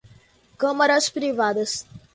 [0.57, 1.85] câmaras privadas